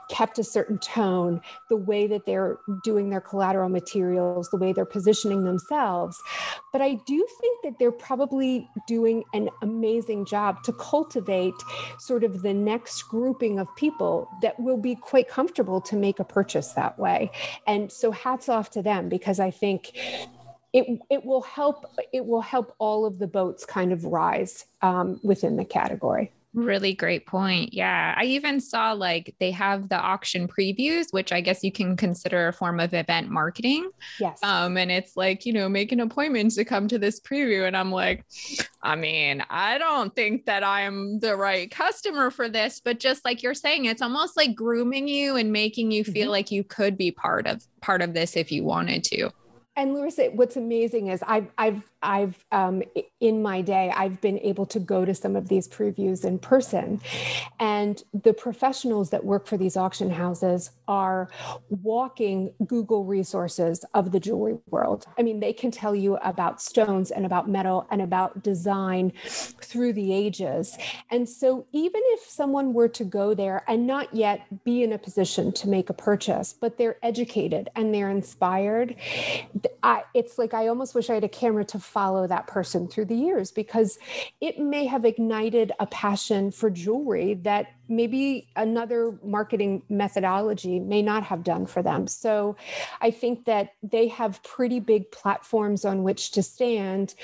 [0.10, 4.86] kept a certain tone, the way that they're doing their collateral materials, the way they're
[4.86, 6.22] positioning themselves.
[6.72, 11.54] But I do think that they're probably doing an amazing job to cultivate
[11.98, 16.24] sort of the next grouping of people that will be quite comfortable to make a
[16.24, 17.32] purchase that way.
[17.68, 19.92] And so hats off to them because I think
[20.74, 25.20] it it will help it will help all of the boats kind of rise um,
[25.24, 26.32] within the category.
[26.56, 27.76] Really great point.
[27.76, 28.16] Yeah.
[28.18, 32.48] I even saw like they have the auction previews which i guess you can consider
[32.48, 33.92] a form of event marketing.
[34.20, 34.40] Yes.
[34.42, 37.68] Um and it's like you know make an appointment to come to this preview.
[37.68, 38.26] And i'm like
[38.82, 43.44] i mean i don't think that i'm the right customer for this but just like
[43.44, 46.32] you're saying it's almost like grooming you and making you feel mm-hmm.
[46.32, 49.30] like you could be part of part of this if you wanted to
[49.76, 52.84] and Larissa, what's amazing is I've I've I've um,
[53.20, 57.02] in my day I've been able to go to some of these previews in person,
[57.60, 61.30] and the professionals that work for these auction houses are
[61.70, 65.06] walking Google resources of the jewelry world.
[65.18, 69.94] I mean, they can tell you about stones and about metal and about design through
[69.94, 70.78] the ages.
[71.12, 74.98] And so, even if someone were to go there and not yet be in a
[74.98, 78.96] position to make a purchase, but they're educated and they're inspired,
[79.84, 83.06] I, it's like I almost wish I had a camera to follow that person through
[83.06, 83.98] the years because
[84.40, 91.24] it may have ignited a passion for jewelry that maybe another marketing methodology may not
[91.24, 92.06] have done for them.
[92.06, 92.56] So
[93.02, 97.16] I think that they have pretty big platforms on which to stand.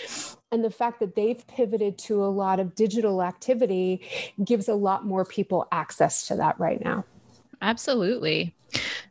[0.51, 4.01] And the fact that they've pivoted to a lot of digital activity
[4.43, 7.05] gives a lot more people access to that right now.
[7.61, 8.55] Absolutely.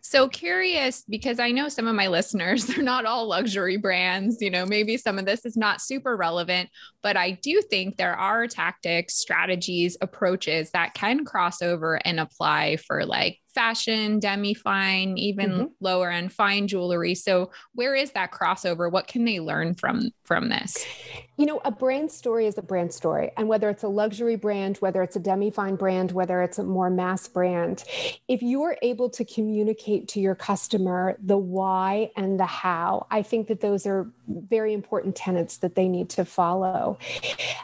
[0.00, 4.40] So curious because I know some of my listeners, they're not all luxury brands.
[4.40, 6.70] You know, maybe some of this is not super relevant,
[7.02, 12.76] but I do think there are tactics, strategies, approaches that can cross over and apply
[12.76, 15.64] for like fashion, demi fine, even mm-hmm.
[15.80, 17.14] lower end fine jewelry.
[17.14, 18.90] So where is that crossover?
[18.90, 20.84] What can they learn from from this?
[21.36, 23.30] You know, a brand story is a brand story.
[23.36, 26.62] And whether it's a luxury brand, whether it's a demi fine brand, whether it's a
[26.62, 27.84] more mass brand,
[28.28, 33.22] if you are able to communicate to your customer the why and the how, I
[33.22, 36.98] think that those are very important tenets that they need to follow.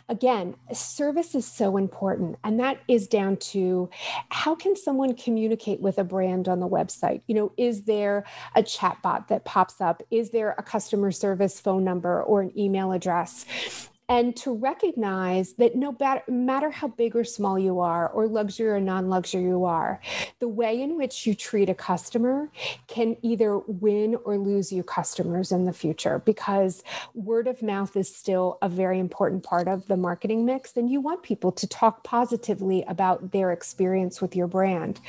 [0.09, 2.39] Again, service is so important.
[2.45, 3.89] And that is down to
[4.31, 7.23] how can someone communicate with a brand on the website?
[7.27, 10.03] You know, is there a chatbot that pops up?
[10.11, 13.90] Is there a customer service phone number or an email address?
[14.11, 15.97] And to recognize that no
[16.29, 20.01] matter how big or small you are, or luxury or non luxury you are,
[20.41, 22.51] the way in which you treat a customer
[22.89, 26.83] can either win or lose you customers in the future because
[27.15, 30.77] word of mouth is still a very important part of the marketing mix.
[30.77, 35.01] And you want people to talk positively about their experience with your brand.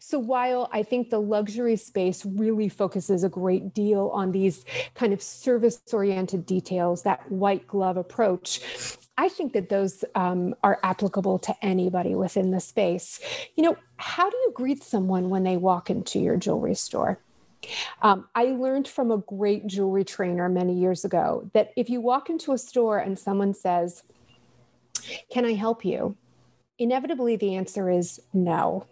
[0.00, 4.64] So while I think the luxury space really focuses a great deal on these
[4.96, 8.47] kind of service oriented details, that white glove approach,
[9.16, 13.20] I think that those um, are applicable to anybody within the space.
[13.56, 17.20] You know, how do you greet someone when they walk into your jewelry store?
[18.02, 22.30] Um, I learned from a great jewelry trainer many years ago that if you walk
[22.30, 24.04] into a store and someone says,
[25.30, 26.16] Can I help you?
[26.78, 28.86] Inevitably, the answer is no.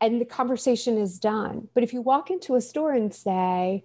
[0.00, 1.68] And the conversation is done.
[1.74, 3.84] But if you walk into a store and say,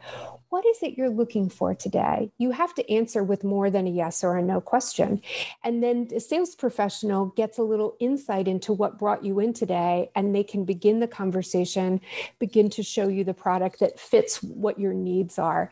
[0.52, 2.30] what is it you're looking for today?
[2.38, 5.22] You have to answer with more than a yes or a no question.
[5.64, 10.12] And then the sales professional gets a little insight into what brought you in today,
[10.14, 12.02] and they can begin the conversation,
[12.38, 15.72] begin to show you the product that fits what your needs are.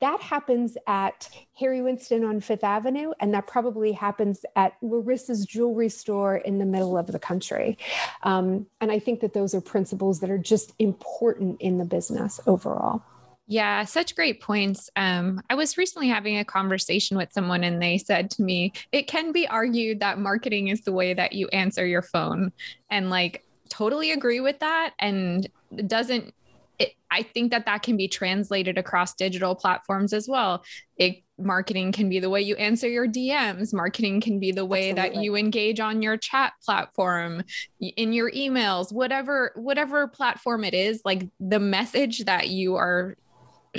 [0.00, 1.28] That happens at
[1.60, 6.66] Harry Winston on Fifth Avenue, and that probably happens at Larissa's jewelry store in the
[6.66, 7.78] middle of the country.
[8.24, 12.40] Um, and I think that those are principles that are just important in the business
[12.48, 13.04] overall.
[13.50, 14.90] Yeah, such great points.
[14.94, 19.08] Um, I was recently having a conversation with someone, and they said to me, it
[19.08, 22.52] can be argued that marketing is the way that you answer your phone.
[22.92, 24.94] And like, totally agree with that.
[25.00, 25.48] And
[25.88, 26.32] doesn't,
[26.78, 30.62] it, I think that that can be translated across digital platforms as well.
[30.96, 33.74] It, marketing can be the way you answer your DMs.
[33.74, 35.16] Marketing can be the way Absolutely.
[35.16, 37.42] that you engage on your chat platform,
[37.80, 41.02] in your emails, whatever whatever platform it is.
[41.04, 43.16] Like the message that you are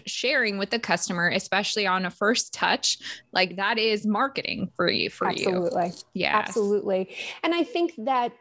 [0.05, 2.97] sharing with the customer, especially on a first touch,
[3.33, 5.87] like that is marketing for you for Absolutely.
[5.87, 5.93] you.
[6.13, 6.37] Yeah.
[6.37, 7.15] Absolutely.
[7.43, 8.33] And I think that,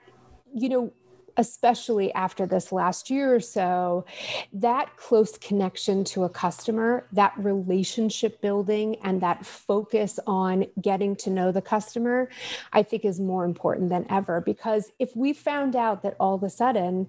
[0.55, 0.92] you know,
[1.36, 4.05] especially after this last year or so,
[4.53, 11.30] that close connection to a customer, that relationship building, and that focus on getting to
[11.30, 12.28] know the customer,
[12.72, 14.40] I think is more important than ever.
[14.40, 17.07] Because if we found out that all of a sudden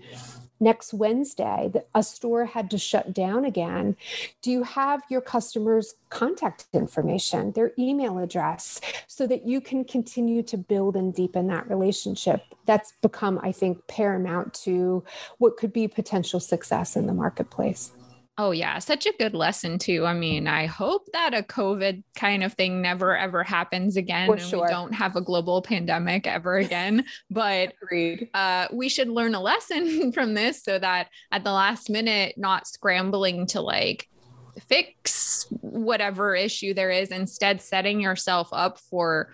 [0.61, 3.97] next Wednesday, a store had to shut down again.
[4.41, 10.43] Do you have your customers' contact information, their email address, so that you can continue
[10.43, 12.43] to build and deepen that relationship?
[12.65, 15.03] That's become, I think, paramount to
[15.39, 17.91] what could be potential success in the marketplace.
[18.43, 18.79] Oh, yeah.
[18.79, 20.03] Such a good lesson, too.
[20.03, 24.25] I mean, I hope that a COVID kind of thing never ever happens again.
[24.25, 24.63] For and sure.
[24.63, 27.05] we don't have a global pandemic ever again.
[27.29, 27.75] But
[28.33, 32.65] uh, we should learn a lesson from this so that at the last minute, not
[32.65, 34.09] scrambling to like
[34.67, 39.33] fix whatever issue there is, instead, setting yourself up for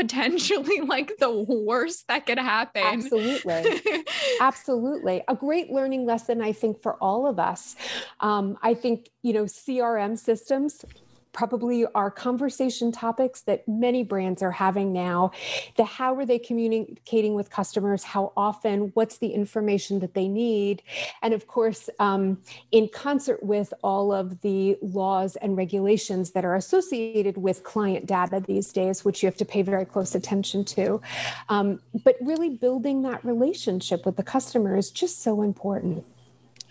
[0.00, 2.82] potentially like the worst that could happen.
[2.82, 3.82] Absolutely.
[4.40, 5.22] Absolutely.
[5.28, 7.76] A great learning lesson, I think, for all of us.
[8.20, 10.84] Um, I think, you know, CRM systems
[11.32, 15.30] probably are conversation topics that many brands are having now.
[15.76, 18.02] The how are they communicating with customers?
[18.02, 18.90] How often?
[18.94, 20.82] What's the information that they need?
[21.22, 22.38] And of course, um,
[22.72, 28.42] in concert with all of the laws and regulations that are associated with client data
[28.46, 31.00] these days, which you have to pay very close attention to.
[31.48, 36.04] Um, but really building that relationship with the customer is just so important.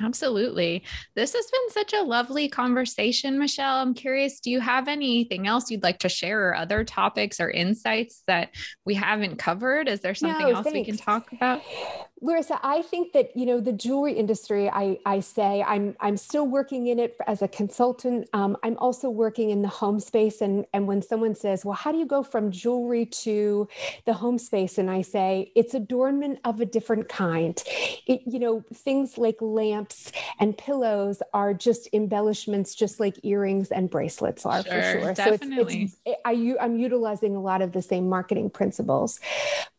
[0.02, 0.84] Absolutely.
[1.16, 3.78] This has been such a lovely conversation, Michelle.
[3.78, 7.52] I'm curious, do you have anything else you'd like to share or other topics or
[7.52, 8.50] insights that
[8.86, 9.90] we haven't covered?
[9.90, 10.80] Is there something no, else thanks.
[10.80, 11.62] we can talk about?
[12.22, 14.70] Larissa, I think that you know the jewelry industry.
[14.70, 18.28] I I say I'm I'm still working in it as a consultant.
[18.34, 21.92] Um, I'm also working in the home space, and and when someone says, "Well, how
[21.92, 23.70] do you go from jewelry to
[24.06, 27.62] the home space?" and I say it's adornment of a different kind.
[28.06, 33.90] It you know things like lamps and pillows are just embellishments, just like earrings and
[33.90, 35.14] bracelets are sure, for sure.
[35.14, 35.88] Definitely.
[35.88, 39.22] So it's, it's I I'm utilizing a lot of the same marketing principles,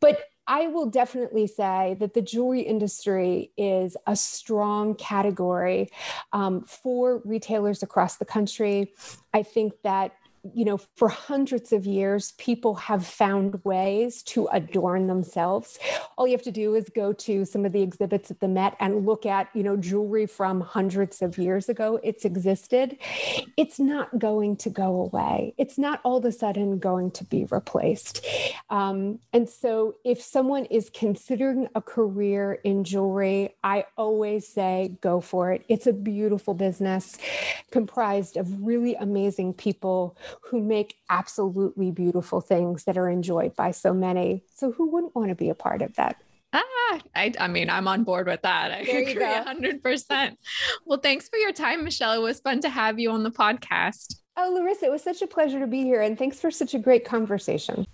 [0.00, 5.90] but I will definitely say that the jewelry industry is a strong category
[6.32, 8.92] um, for retailers across the country.
[9.32, 10.12] I think that
[10.54, 15.78] you know, for hundreds of years, people have found ways to adorn themselves.
[16.16, 18.76] All you have to do is go to some of the exhibits at the Met
[18.80, 22.00] and look at, you know, jewelry from hundreds of years ago.
[22.02, 22.96] It's existed.
[23.56, 25.54] It's not going to go away.
[25.58, 28.24] It's not all of a sudden going to be replaced.
[28.70, 35.20] Um, and so, if someone is considering a career in jewelry, I always say go
[35.20, 35.64] for it.
[35.68, 37.18] It's a beautiful business
[37.70, 43.92] comprised of really amazing people who make absolutely beautiful things that are enjoyed by so
[43.92, 44.44] many.
[44.54, 46.16] So who wouldn't want to be a part of that?
[46.52, 48.72] Ah, I, I mean, I'm on board with that.
[48.72, 50.36] I there agree 100%.
[50.84, 52.12] well, thanks for your time, Michelle.
[52.12, 54.16] It was fun to have you on the podcast.
[54.36, 56.00] Oh, Larissa, it was such a pleasure to be here.
[56.00, 57.86] And thanks for such a great conversation.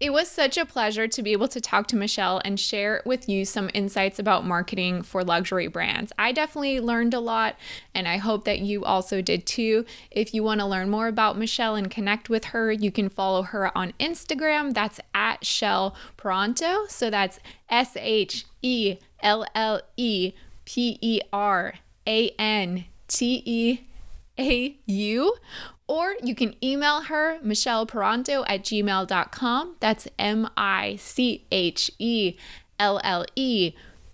[0.00, 3.28] It was such a pleasure to be able to talk to Michelle and share with
[3.28, 6.12] you some insights about marketing for luxury brands.
[6.18, 7.56] I definitely learned a lot,
[7.94, 9.86] and I hope that you also did too.
[10.10, 13.42] If you want to learn more about Michelle and connect with her, you can follow
[13.42, 14.74] her on Instagram.
[14.74, 16.86] That's at Shelle Peranteau.
[16.88, 17.38] So that's
[17.70, 20.32] S H E L L E
[20.64, 21.74] P E R
[22.04, 23.80] A N T E
[24.40, 25.36] A U
[25.86, 29.76] or you can email her, Michelle michelleperanteau at gmail.com.
[29.80, 32.36] That's M I C H E
[32.78, 33.72] L L E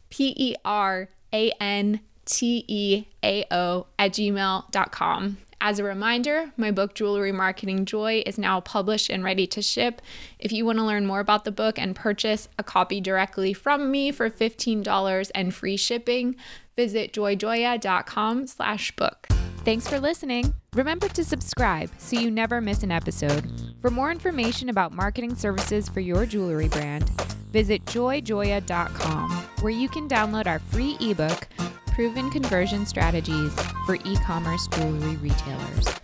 [0.09, 5.39] P E R A N T E A O at gmail.com.
[5.63, 10.01] As a reminder, my book, Jewelry Marketing Joy, is now published and ready to ship.
[10.39, 13.91] If you want to learn more about the book and purchase a copy directly from
[13.91, 16.35] me for $15 and free shipping,
[16.77, 19.29] visit joyjoya.com slash book.
[19.63, 20.55] Thanks for listening.
[20.75, 23.45] Remember to subscribe so you never miss an episode.
[23.83, 27.11] For more information about marketing services for your jewelry brand,
[27.53, 29.31] visit joyjoya.com,
[29.61, 31.47] where you can download our free ebook,
[31.89, 33.53] Proven Conversion Strategies
[33.85, 36.01] for E commerce jewelry retailers.